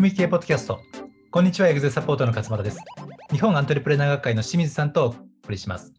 [0.00, 0.80] 組み系ポッドキャスト。
[1.30, 2.78] こんにちは、エグゼサポートの勝俣です。
[3.30, 5.18] 日本アントレプレナー学会の清水さんとお送
[5.50, 5.92] りします。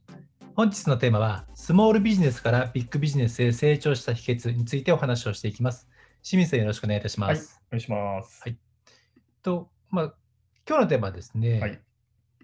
[0.56, 5.88] 本日のテーマは、スモールビジネスからビッグビジネスへ成長した秘訣についてお話をしていきます。
[6.24, 7.62] 清水さん、よろしくお願いいたしまはい、す。
[7.68, 8.42] お願いします。
[8.42, 8.58] はい
[9.44, 10.16] と、まあ、
[10.68, 11.80] 今日のテーマはですね、はい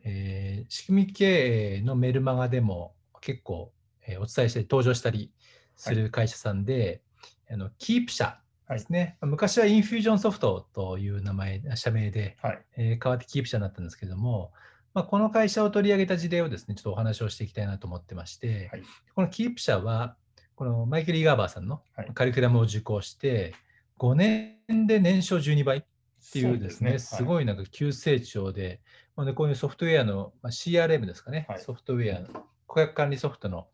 [0.03, 3.73] えー仕組み経営のメルマガでも結構、
[4.05, 5.31] えーお伝えして登場したり
[5.75, 7.01] する会社さんで、
[7.49, 8.39] あの Keap社
[8.75, 14.51] ですね、まあ昔はインフュージョンソフトという名前、社名で、はい、えー変わって Keap社になったんですけども、
[14.97, 18.83] まあ、この会社を取り上げた事例をですね、ちょっとお話をしていきたいなと思ってまして、はい。
[19.13, 20.15] この Keap社は、
[20.55, 22.11] このマイケル・ E・ガーバーさんのはい。
[22.15, 23.53] カリキュラムを受講して、
[23.99, 25.83] 5年で年商12倍っ
[26.31, 27.25] ていうですね、すい。
[27.27, 28.81] ごいなんか急成長で、
[29.15, 31.61] まあね、こういうソフトウェアの、まあ、CRM ですかね、はい。
[31.61, 32.27] ソフトウェアの、
[32.65, 33.67] 顧客管理ソフトの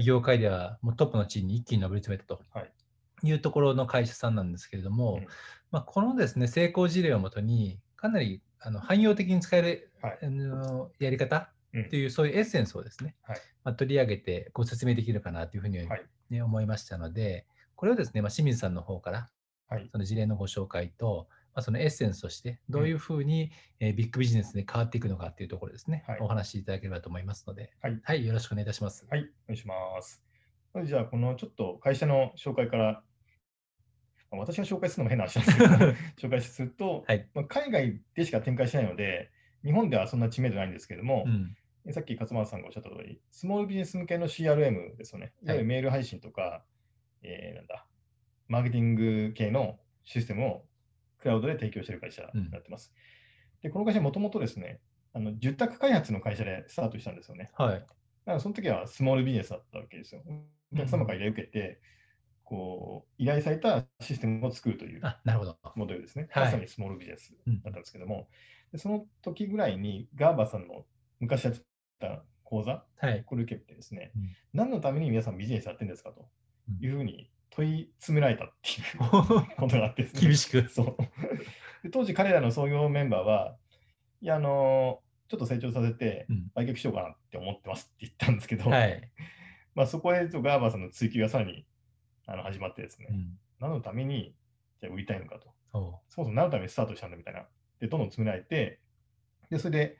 [0.00, 2.40] 業界ではもうトップの地位に一気に上り詰めたと。
[2.52, 2.64] は
[3.22, 5.26] いいうところの会社さんなんですけれども、うん。
[5.70, 10.18] まあ、このですね成功事例をもとに、かなりあの汎用的に使える、はい。
[10.22, 11.82] あのやり方うん。
[11.82, 13.40] っていう、そういうエッセンスをですね、はい。
[13.64, 16.02] まあ、取り上げてご説明できるかなというふうに、はい。
[16.30, 19.28] ね思いましたので、これをですね、まあ、清水さんの方から
[19.68, 26.18] はい、その事例のご紹介と、まあ、そのエッセンスとして、どういうふうに、えービッグビジネスで変わっていくのかっていうところですね、はい。
[26.20, 28.26] お話しいただければと思いますので、はい。
[28.26, 29.06] よろしくお願いいたします。
[29.10, 30.22] はい、お願いします。
[30.84, 33.02] じゃあ、このちょっと会社の紹介から、まあ
[34.30, 37.26] 私が紹介するのも変な話なんですけど、 紹介すると、はい。
[37.34, 39.30] まあ、海外でしか展開しないので、
[39.64, 41.56] 日本ではそんな知名度ないんですけれども、うん。
[41.92, 45.32] さっき勝間さんがおっしゃった通り、スモールビジネス向けの CRM ですよね。
[45.42, 46.64] いわゆるメール配信とか、
[47.22, 47.86] えーなんだ、
[48.48, 50.66] マーケティング系のシステムを
[51.18, 52.92] クラウドで提供している会社になってます。
[53.62, 54.80] で、この会社もともとですね、
[55.12, 57.50] あの受託開発の会社でスタートしたんですよね。
[57.54, 57.74] はい。
[57.74, 57.86] だか
[58.26, 60.22] らその時はスモールビジネスだったわけですよ。
[60.72, 61.80] お客様から依頼を受けて、
[62.48, 65.58] こう、依頼されたシステムを作るというあ、なるほど。
[65.76, 66.28] モデルですね。
[66.30, 68.26] はいまさにスモールビジネスうんだったんですけども、
[68.72, 70.86] でその時ぐらいにガーバさんの
[71.20, 71.60] 昔やって
[72.00, 73.22] た講座、はい。
[73.26, 76.26] これ受けてですね、うん何のために皆さんビジネスやってるんですかと
[76.70, 80.66] うんいうふうに問い詰められたっていうことがあってですね、厳しく。
[80.70, 80.96] そう
[81.82, 83.56] で当時彼らの創業メンバーは、
[84.22, 89.02] いや、あのちょっと成長させてうん売却しようかなって思ってますって言ったんですけど、はい。
[89.74, 91.66] まあそこへとガーバーさんの追求がさらに
[92.28, 93.38] あの始まってですね、うん。
[93.58, 94.34] 何のために
[94.80, 95.48] じゃあ売りたいのかと。
[96.08, 97.46] そもそも何のためにスタートしたんだみたいな。
[97.80, 98.80] で、どんどん詰められて、
[99.50, 99.98] で、それで、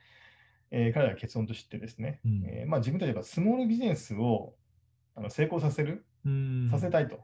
[0.71, 4.55] えー彼らが結論としてですね、うんえーまあ、自分たちがスモールビジネスを
[5.15, 6.69] あの成功させる、うん。
[6.71, 7.21] させたいと。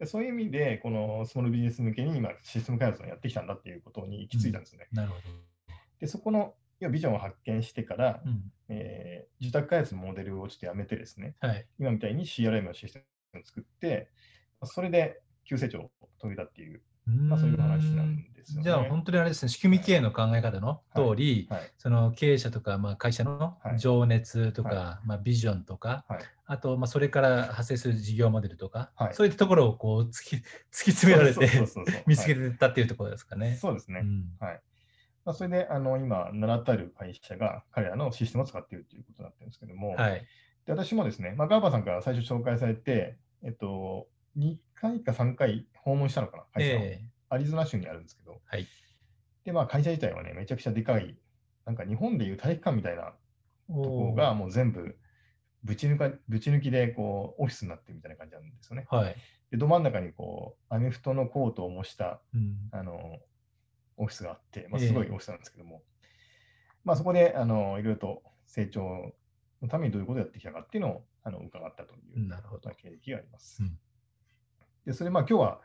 [0.00, 4.88] でそういう意味で、このスモールビジネス向けに今、システム開発をやってきたんだっていうことに行き着いたんですね。
[4.92, 5.20] なるほど。
[6.00, 8.52] で、そこの要はビジョンを発見してから、うん。
[8.68, 11.64] えー受託開発のモデルをちょっとやめてですね、はい。
[11.78, 13.04] 今みたいに CRM のシステム
[13.36, 14.08] を作って、
[14.64, 15.90] それで急成長を
[16.20, 18.64] 遂げたっていう、まあ、そういう話なんですよね。
[18.64, 21.72] じゃあ本当にあれですね、仕組み経営の考え方の通り、はい。
[21.78, 26.18] その経営者とか、まあ、会社のはい情熱とか、はまあ、ビジョンとか、はい
[26.50, 30.36] あと、まあ、それから派生する事業モデルとか、はいそういったところをこう突き
[30.72, 31.46] 突き詰められて
[32.06, 33.56] 見つけはいてったっていうところですかね。
[33.56, 34.00] そうですね。
[34.00, 34.62] うんはい。
[35.24, 40.26] まあ、それで、あの、今、名だたる会社が彼らのシステムを使っているということになってるんですけども、はい。
[40.68, 44.06] で私もですね、まあ、ガーバーさんから最初紹介されて、えっと、
[44.36, 46.80] 2回か3回訪問したのかな、会社を。
[46.80, 48.66] えアリゾナ州にあるんですけど、はい。
[49.44, 51.16] で、まあ、会社自体はね、めちゃくちゃでかい、
[51.64, 53.14] なんか日本でいう体育館みたいな
[53.70, 54.98] えところが、もう全部
[55.64, 58.86] ぶち抜か、ぶち抜きで、こう、オフィスになってるみたいな感じなんですよね。
[58.90, 59.16] はい。
[59.50, 62.56] で、ど真ん中に、こう、アメフトのコートを模した、うん。
[62.72, 63.18] あの、
[63.96, 65.82] オフィスがあって、まあ、ええすごいオフィスなんですけども、
[66.84, 69.14] まあ、そこで、あの、いろいろと成長
[69.62, 73.62] のためにどういうことをやってきたかっていうのを、あの、伺ったという、なるほど経歴があります。
[73.62, 73.78] うん
[74.88, 75.60] で、それ、まあ、今日は、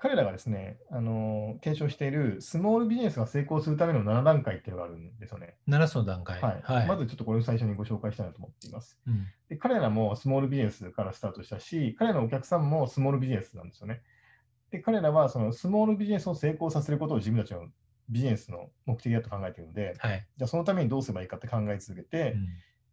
[0.00, 5.54] 彼らがですね、あの、提唱しているスモールビジネスが成功するための7段階っていうのがあるんですよね。
[5.68, 6.40] 7つの段階。
[6.40, 6.88] はい。
[6.88, 8.98] まずちょっとこれを最初にご紹介したいなと思っています。
[9.06, 14.02] うんで、彼らもスモールビジネスからスタートしたし、彼らのお客さんもスモールビジネスなんですよね。
[14.72, 17.68] で、彼らはそのスモールビジネスを成功させることを自分たちの
[18.08, 20.26] ビジネスの目的だと考えているので、はい。
[20.36, 22.48] じゃあそのためにどうすればいいかって考え続けて、うん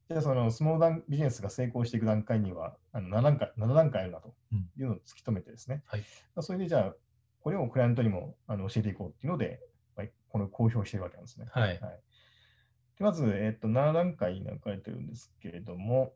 [0.10, 6.00] じゃあそのスモールダンビジネスが成功していく段階にはあの7段階 ,7 段階あるなとうんいうのを突き止めてですね、はい
[6.36, 6.96] まあそれでじゃあ
[7.42, 9.60] これをクライアントにもあの教えていこうっていうので、
[9.96, 11.46] まあこの公表しているわけなんですね。
[11.54, 11.80] はい。
[11.80, 16.14] でまず、えっと、7段階に分かれてるんですけれども、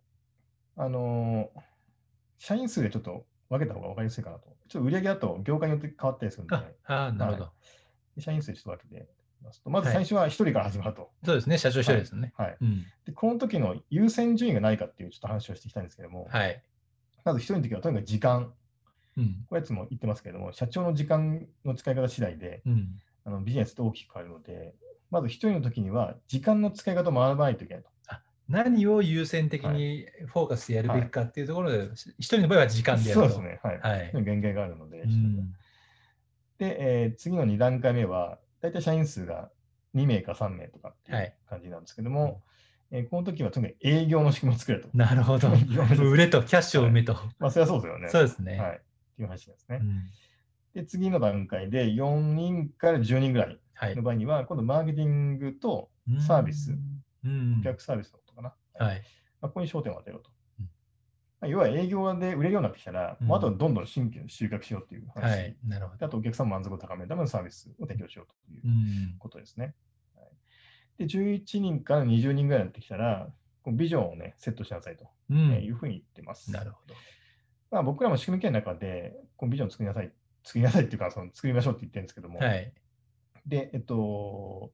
[0.75, 1.61] あのー
[2.39, 4.53] 社員数でちょっと分けた方が分かりやすいかなと。
[4.67, 7.51] ちょっと売り上げだと業界によって変わったりするんで、ああー、なるほど。
[8.17, 9.07] で社員数でちょっと分けてみ
[9.43, 11.11] ますと、まずはい最初は1人から始まると。
[11.23, 12.33] そうですね、社長一人ですよね。
[12.37, 12.57] はい。
[12.61, 12.85] うん。
[13.05, 16.63] で、この時の優先順位が何かっていうちょっと話をしていきたいんですけども、はい。
[17.23, 18.53] まず1人の時はとにかく時間。
[19.17, 19.45] うん。
[19.47, 22.99] これいつも言ってますけれども、社長の時間の使い方次第で、うん。
[23.25, 24.73] あのビジネスと大きく変わるので、
[25.11, 27.93] まず一人の時には時間の使い方を学ばないといけないと。
[28.49, 31.87] 何を優先的にフォーカスでやるべきかっていうところで、はい、
[32.19, 33.29] 一人の場合は時間でやると。
[33.29, 33.59] そうですね。
[33.63, 33.79] はい。
[34.13, 35.01] はい、限界があるので。
[35.01, 35.53] うん、
[36.57, 39.49] で、えー、次の2段階目は、大体社員数が
[39.93, 42.35] 2名か3名とかっていう感じなんですけども、はい、
[42.91, 44.87] えー、この時はとに営業の仕組みを作れと。
[44.93, 45.49] なるほど。
[46.09, 47.13] 売れとキャッシュを生めと。
[47.13, 48.09] はい、まあ、それはそうですよね。
[48.09, 48.57] そうですね。
[48.57, 48.71] はい。
[48.71, 48.73] っ
[49.17, 49.79] ていう話ですね。
[49.81, 50.03] うん、
[50.75, 53.59] で、次の段階で4人から10人ぐらい
[53.95, 55.89] の場合には、今度マーケティングと
[56.25, 56.71] サービス、
[57.25, 58.53] うん、お客サービスのことかな。
[58.75, 59.03] はい。
[59.41, 60.31] まあ、ここに焦点を当てようと。
[61.43, 66.05] まあ、要は営業で売れるようになってきたら、うん、もうあとはどんどん新規の収穫しようっていう話、はい、なるほど。
[66.05, 69.19] あとお客さん満足を高めるためのサービスを提供しようという。
[69.19, 69.75] ことですね。
[70.15, 70.29] うんは
[70.99, 73.27] い、で、11人から20人ぐらいになってきたら、
[73.61, 76.49] こビジョンをね、セットしなさいと、うん、いうふうに言ってます。
[76.51, 76.95] なるほど。
[77.71, 80.13] まあ、僕らも仕組み系の中で、このビジョンを作りなさい、
[80.45, 82.73] 作りなさいっていうか、その作りましょうって言ってるんですけども、はい、
[83.45, 84.71] で、えっと、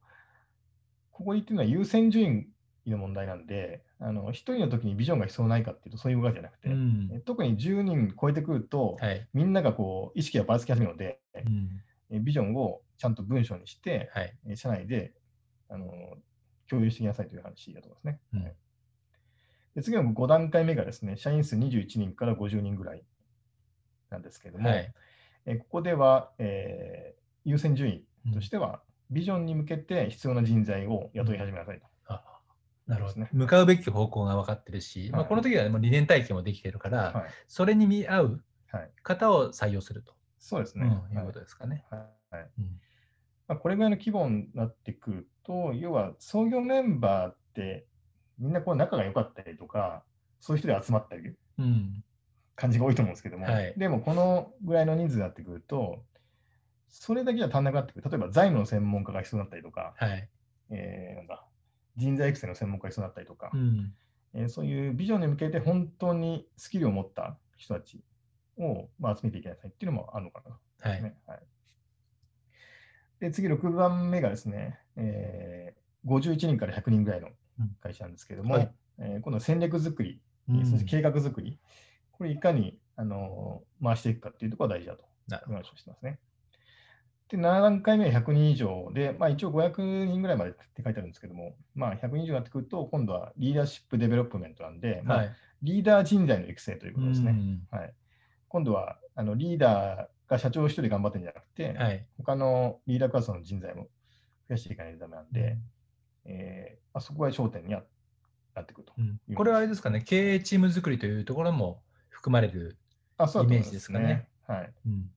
[1.10, 2.48] ここに言ってるのは優先順位
[2.88, 11.18] の問題なんで、あの1人の時にビジョンが必要ないかっていうとそういうわけじゃなくて、うん、特に10人超えてくると、はい、みんながこう意識がばらつき始めるので、
[12.10, 15.12] うん、ビジョンをちゃんと文章にして、はい、社内で
[15.68, 15.86] あの
[16.68, 18.20] 共有してきなさいという話だと思いますね。
[18.34, 18.44] うん、
[19.74, 23.04] で次の5段階目がですね、社員数21人から50人ぐらい
[24.08, 24.92] なんですけれども、はい、
[25.46, 31.86] えここでは、えー、優先順位としては、ビジョンに向けて必要な人材を雇い始めなさいと。
[32.90, 33.28] なるほどね。
[33.32, 38.44] 向かうべき方向が分かってるし、はい、まあ、この時はもう理念体系もできてるから、はい、それに見合う
[39.04, 41.84] 方を採用すると、そうですね、うん、いうことですかね。
[41.90, 41.98] は
[42.38, 42.50] い。
[42.58, 42.80] うん。
[43.46, 47.86] まあ、これぐらいの規模になってくると、要は創業メンバーって
[48.40, 50.02] みんなこう仲が良かったりとか、
[50.40, 52.02] そういう人で集まったり、うん、
[52.56, 56.02] 感じが多いと思うんですけども、はい、でもこのぐらいの人数になってくると、
[56.88, 58.10] それだけじゃ足んなくなってくる。
[58.10, 60.28] 例えば財務の専門家が必要になったりとか、はい、
[60.70, 61.44] えー、なんだ
[61.96, 63.92] 人材育成の専門家になったりとか、うん、
[64.34, 68.02] えー、そういうビジョンに向けて本当にスキルを持った人たち
[68.58, 70.42] を、まあ、集めていけないっていうのもあるのか
[70.82, 71.40] な、ね、はい、はい。
[73.20, 77.28] で次、6番目がですね、えー、51人から100人ぐらいの
[77.82, 80.20] 会社なんですけれども、はい、えー、今度は戦略作り、
[80.64, 81.58] そして計画作り、
[82.12, 86.18] これいかにあの回していくかっていうところが大事だという話をしてますね。
[87.30, 95.24] で、7段階目は100人以上で、まあ、一応500人ぐらいまでって書いてあるんですけども、まあ、100人以上になってくると、今度は leadership development なんで、まあ、
[95.62, 97.34] リーダー人材の育成ということですね。
[97.70, 97.94] はい、
[98.48, 103.82] 今度はあのリーダーが社長一人頑張ってるんじゃなくて、はい、他のリーダークラスの人材も
[104.48, 105.58] 増やしていかないとダメなんで、
[106.24, 112.76] えーまあ、そこが焦点になってくると、うん、これはあれですかね、経営チーム作りというところも含まれる
[113.18, 114.04] イメージですかね。
[114.06, 114.28] ね。
[114.46, 115.10] はい、うん、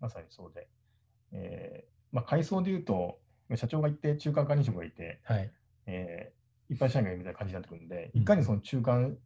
[0.00, 0.68] まさにそうで。
[1.32, 3.18] えーまあ、階層でいうと、
[3.56, 5.50] 社長がいて、中間管理職がいて、はい。
[5.86, 9.16] えー、一般社員がいるみたいな感じになってくるんで、うん、いかにその中間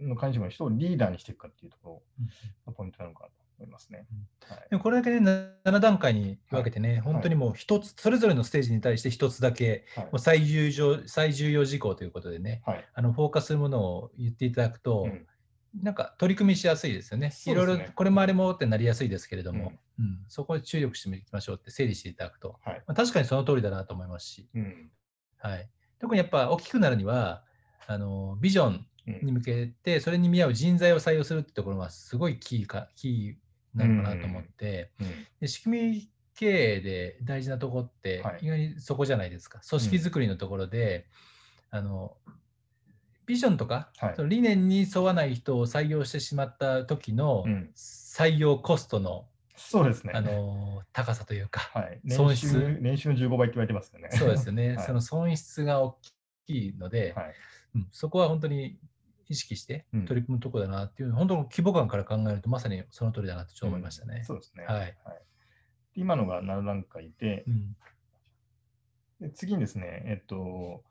[0.00, 2.26] の管理職の人をリーダーにしていくかっていうところ
[2.66, 4.06] がポイントなのかなと思いますね。
[4.46, 5.30] はい、でもこれだけで、ね、
[5.64, 15.26] 7段階に分けてね、はい、本当にもう一つ、それぞれのステージに対して一つだけ、はい、もう最重要最重要事項ということでね、はい、あのフォーカスするものを言っていただくと、うん
[15.80, 17.32] なんか取り組みしやすいですよね。
[17.46, 24.90] いろいろこれもあれもってなりやすいですけれども、うん、うん、そこに注力していきましょうって整理していただくと、はい、まあ、確かにその通りだなと思いますし、うん、
[25.38, 27.42] はい、特にやっぱ大きくなるには
[27.86, 28.86] あのビジョン
[29.22, 35.06] に向けてそれに見合う人材を採用するってところがすごいキーかキーなのかなと思って、うん、
[35.40, 41.06] で仕組み経営で大事なところって意外にそこじゃないですか、組織づくりのところで、
[41.70, 42.16] あの
[43.32, 49.24] ビジョンとか、はい、その理念に沿わない人を採用してしまった時の採用コストの、
[49.56, 50.12] そうですね。
[50.14, 54.10] あの高さというか、はい、損失年収の15倍って言われてますよね。
[54.12, 54.76] そうですよね。
[54.76, 55.98] はい、その損失が大
[56.46, 57.34] きいので、はい
[57.76, 58.78] うん、そこは本当に
[59.30, 64.16] 意識して取り組むところだなっていう、うん、本当の規模感から考えるとまさにその通りだなと思いましたね。
[64.18, 64.66] うん、そうですね。
[64.66, 64.80] はい。
[64.80, 64.94] はい、
[65.94, 67.46] 今のが7段階で、
[69.22, 70.84] で次にですね、えっと、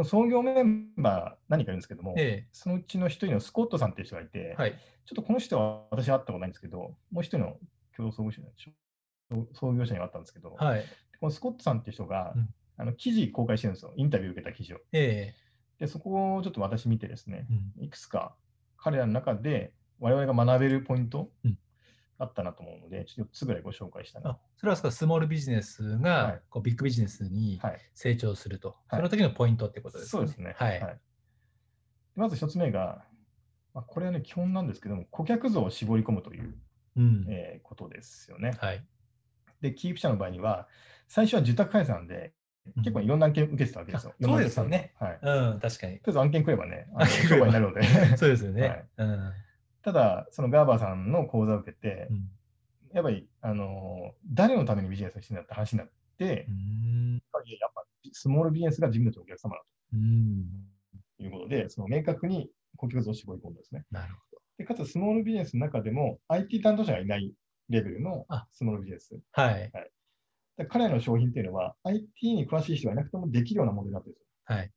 [0.00, 4.72] この創業メンバー何かいるんですけども、ええ、そのうちの一人のスコットさんっていう人がいて、はい、
[5.04, 7.56] ちょっとこの人は私は会ったことないんですけど、もう一人の
[7.94, 8.40] 共同創業者
[9.52, 10.84] 創業者にはあったんですけど、はい、
[11.20, 14.78] このスコットさんっていう人が、うん、あの記事公開してるんですよ、インタビュー受けた記事を。
[14.92, 15.34] え、
[15.78, 17.46] でそこをちょっと私見てですね、
[17.78, 18.34] うん、いくつか
[18.78, 21.58] 彼らの中で我々が学べるポイント、うん
[22.20, 27.58] あったなと思うので、ちょっと4つぐらいご紹介したあそれはスモールビジネスがこうビッグビジネスに
[27.94, 30.10] 成長すると、はい、その時のポイントってことですね。
[30.10, 30.54] そうですね。
[30.58, 30.80] はい。
[30.80, 31.00] はい、
[32.14, 33.04] まず1つ目が、
[33.72, 36.54] まあ、これはね、基本なんですけども、顧客像を絞り込むという、
[36.96, 38.52] うん、えー、ことですよね。
[38.60, 38.84] はい。
[39.62, 40.68] で、キープ社の場合には、
[41.08, 42.34] 最初は受託開発なんで、
[42.76, 44.14] 結構いろんな案件受けてたわけですよ。
[44.20, 44.92] そうですよね。
[44.98, 45.18] はい。
[45.22, 45.94] うん、確かに。
[45.94, 46.86] とりあえず案件来ればね、
[47.28, 47.82] 商売になるので。
[48.18, 48.68] そうですよね。
[48.68, 49.32] はいうん、
[49.82, 52.28] ただ、そのガーバーさんの講座を受けて、うん、
[52.92, 57.82] やっぱり、あの誰のためにビジネスをしてんだって話になって、うん、やっぱ
[58.12, 59.96] スモールビジネスが自分たちのお客様だと。
[61.22, 63.84] いうことで、その明確に顧客像を絞り込んだんですね。
[63.90, 64.42] なるほど。
[64.58, 67.32] でかつ、スモールビジネスの中でも IT 担当者がいない
[67.68, 69.18] レベルのスモールビジネス。
[69.32, 69.70] はい。
[69.72, 69.90] はい
[70.68, 74.16] 彼らの商品っていうのは IT に詳しい人がいなくてもできるようなモデルなんですよ。
[74.44, 74.70] はい。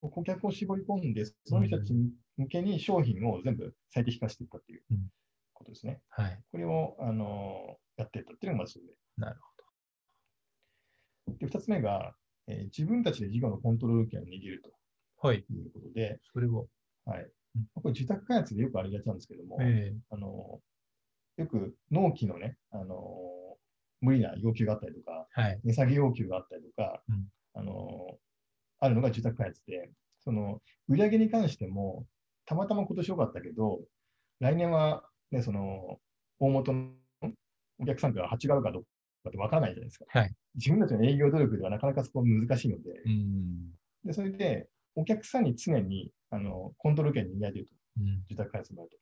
[0.00, 1.92] 顧客を絞り込んで、その人たち
[2.36, 4.82] 向けに商品を全部最適化していったっていう
[5.52, 6.00] ことですね。
[6.18, 6.42] うん、はい。
[6.50, 8.80] これを、あのやっていったっていうのがまず
[9.18, 11.38] なるほど。
[11.38, 12.14] で、二つ目が、
[12.48, 14.70] えー、自分たちで事業のコントロール権を握ると。
[15.26, 15.38] はい。
[15.38, 16.66] いうことで、それを。
[17.04, 17.30] はい。
[17.74, 20.60] これ自宅開発でよくありがちなんですけども、えー、あの
[21.36, 22.96] よく納期のね、あの
[24.00, 28.18] 無理な要求があったりとか、はい、値下げ要求があったりとか、うん、あの
[28.80, 29.90] あるのが住宅開発で、
[30.24, 32.06] その売上に関しても、
[32.46, 33.80] たまたま今年良かったけど、
[34.40, 35.98] 来年は、ね、その
[36.38, 36.90] 大元の
[37.80, 38.82] お客さんが8があるかどう
[39.24, 40.04] かって分からないじゃないですか。
[40.08, 43.70] はい、自分たちの営業努力ではなかなかそこ難しいので、うん、
[44.04, 48.96] でそれでお客さんに常にあのコントロール権に握られていると、うん、住宅開発の場合と。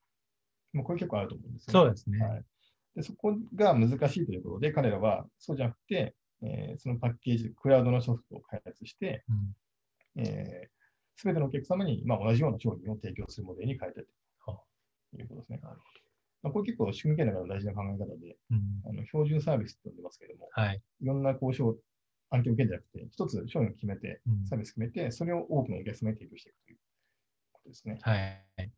[0.73, 2.25] もうこれ結構あると思うんですよ、ね、そうですね。
[2.25, 2.45] はい。
[2.97, 9.25] でそこが難しいということで、彼らはそうじゃなくて、えー、そのパッケージ、クラウドのソフトを開発して、
[10.17, 10.69] す、うん、べ、えー、
[11.23, 15.59] てのお客様に、まあ、同じような商品を提供するモデルに変えてということですね。
[15.63, 16.01] なるほど
[16.43, 18.59] まあ、これ結構仕組み系の中の大事な考え方で、うん、
[18.89, 21.77] あの標準サービスと呼んでますけれども、はい、いろんな交渉、
[22.31, 26.79] 案件を受けじゃなくて、一つ商品を決めて、サービス決めて、それを多くのお客様に提供していくという
[27.53, 27.99] ことですね。
[28.01, 28.19] はい。
[28.57, 28.71] はい、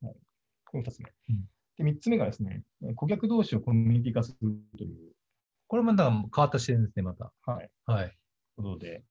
[0.64, 1.12] これ二つ目。
[1.30, 1.44] うん
[1.78, 2.62] で、3つ目がですね、
[2.96, 5.12] 顧客同士をコミュニティ化するという。
[5.68, 7.32] これもだから変わった視点ですね、また。
[7.46, 7.70] はい。
[7.86, 8.16] はい。
[8.56, 9.02] ことで、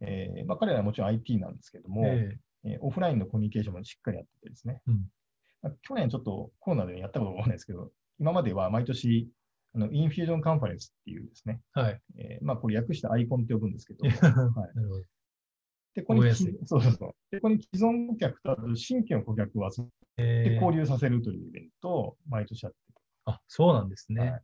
[0.00, 5.06] えーまあ、彼らはもちろん IT なんですけども、えー、えー、オフラインのコミュニケーションもしっかりやっててですね、うん。
[5.62, 9.28] まあ、去年ちょっとコロナでやったことがないですけど、今までは毎年、
[9.74, 12.00] あのインフュージョンカンファレンスっていうですね、はい。
[12.18, 14.20] えーまあ、これ訳して ICON って呼ぶんですけど、 はい、
[14.74, 15.04] なるほど。
[15.94, 17.14] で、ここに、そうそうそう。
[17.30, 19.82] で、ここに既存顧客と新規の顧客を集
[20.16, 22.78] めて交流させるというイベントを毎年やって
[23.24, 24.30] あ、そうなんですね。
[24.30, 24.42] はい、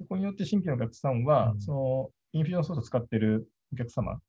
[0.00, 4.20] でこれによって新規のお客さんは、うん、そのインフュージョンソフトを使ってるお客様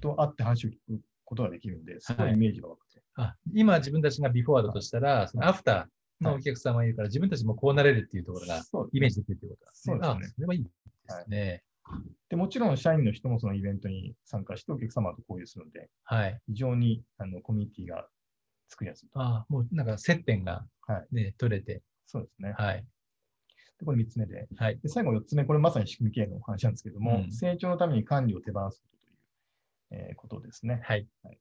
[0.00, 9.98] と会って話を聞くことができるので、すごいイメージが湧くと、はい、あ今自分たちがビフォーだとしたら、はい、そのアフターのお客様がいるから、自分たちもこうなれるっていうところがイメージできるということですね。
[10.02, 10.34] そうですね。
[10.36, 10.70] それはいいで
[11.08, 11.62] すね。
[12.30, 18.06] でもちろん社員の人もそのイベントに参加してお客様と交流するので、はい、非常にあのコミュニティが
[18.68, 19.08] 作りやすい。
[19.14, 20.64] あもうなんか接点が
[21.10, 21.82] ね、ね、取れて。
[22.06, 22.54] そうですね。
[22.56, 22.84] はい。
[23.78, 28.82] でこれ3つ目ではい、で最後4つ目、これまさに仕組み系の話なんですけども、うん、成長のために管理を手放す
[29.90, 30.80] えー、ことですね。
[30.84, 31.38] はい、はい、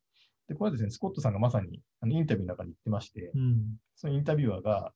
[0.47, 4.91] でこれはですね、スコットさんがまさにあのインタビューの中で言ってまして、うん、そのインタビュアーが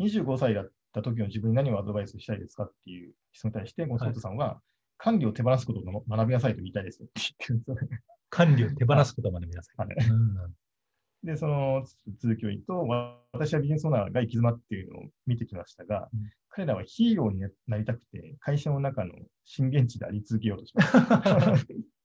[0.00, 4.60] 25歳だった時の自分に何をアドバイスしたいですかっていう質問に対して、このスコットさんは、
[4.98, 8.00] 管理を手放すことを学びなさいと言いたいですって言ってるんですよね。
[8.30, 9.76] 管理を手放すことを学びなさい。
[9.76, 11.84] はい、で、その
[12.18, 12.86] 続きを言うと、
[13.32, 19.12] 私はビジネスオーナーが行き詰まっているのを見てきましたが、うん、彼らはヒーローになりたくて、会社の中の
[19.44, 21.66] 震源地であり続けようとします。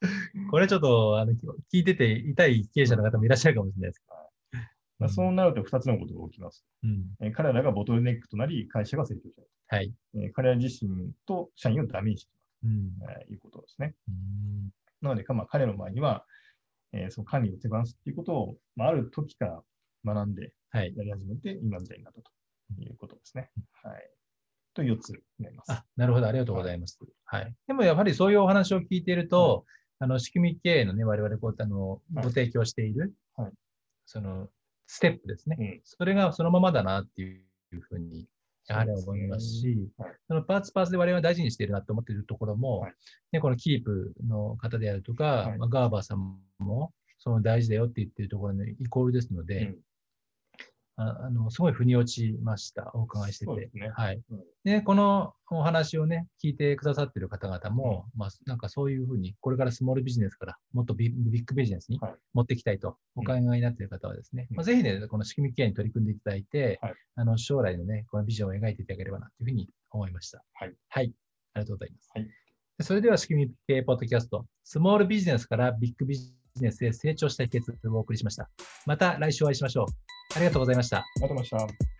[0.50, 4.00] これちょっとあの聞いてて痛い経営者の方もいらっしゃるかもしれないです。
[4.00, 4.16] けど。
[4.98, 7.04] まあ、そうなると2つのことが起きます、うん。
[7.20, 9.46] えー、彼らがボトルネックとなり、会社が成長しない。
[9.68, 9.94] はい。
[10.14, 12.30] えー、彼ら自身と社員をダメにして
[12.64, 13.94] うん、えー、いうことですね。
[15.02, 16.24] なので、まあ、彼の場合には、
[16.92, 19.62] えー、その管理を手放すということを、まあ、ある時から
[20.04, 22.30] 学んでやり始めて、今みたいになったと
[22.78, 23.50] いうことですね。
[23.82, 24.10] はい、
[24.74, 25.72] と4つになります。
[25.72, 26.98] あなるほど、ありがとうございます。
[27.24, 29.64] はい、はい、でもやはりそういうお話を聞いていると、はい、
[29.98, 33.52] あの仕組み経営のね、我々こうあのご提供している、はい、
[34.04, 34.48] その
[34.86, 38.26] ステップですね、うん、それがそのままだなっていうふうに
[38.68, 40.08] やはり思いますし、そ、ね。
[40.08, 42.94] はい、のパーツパーツで我々は大事にしているなと思っているところも、はい、
[43.32, 49.76] ね、このキープの方であるとか、はい、まあ、ガーバーさんもその大事だよって言ってるところのイコールですので、うん
[50.98, 53.70] ああのすごい腑に落ちました、お伺いしてて。
[53.74, 54.22] ね、はい、
[54.64, 62.00] で、このお話をね、聞いてくださっている方々も、うん、まあ、なんかそういうふうに、これからスモールビジネスからもっとビッグビジネスに
[62.32, 70.42] 持っていきたいとお考えになっている方はですね、うん、まあ、ぜひね、この仕組みケアに取り組んでいただいて、はい、あの将来のね、このビジョンを描いていただければなというふうに思いました。
[70.54, 70.74] はい。
[70.88, 71.12] はい。
[71.52, 72.10] ありがとうございます。
[72.14, 72.28] はい、
[72.80, 76.06] それでは仕組み系ポッドキャスト、スモールビジネスからビッグ
[76.56, 78.48] ビジネスへ成長した秘訣をお送りしました。
[78.86, 79.86] また来週お会いしましょう。
[80.34, 80.98] ありがとうございました。
[80.98, 81.95] ありがとうございました。